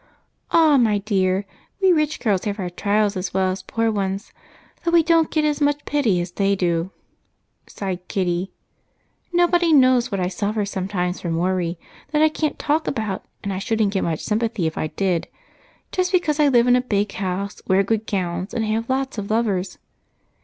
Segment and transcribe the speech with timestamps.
[0.49, 1.45] "Ah, my dear!
[1.79, 4.33] We rich girls have our trials as well as poor ones,
[4.83, 6.89] though we don't get as much pity as they do,"
[7.67, 8.51] sighed Kitty.
[9.31, 11.75] "Nobody knows what I suffer sometimes from worries
[12.09, 15.27] that I can't talk about, and I shouldn't get much sympathy if I did,
[15.91, 19.29] just because I live in a big house, wear good gowns, and have lots of
[19.29, 19.77] lovers.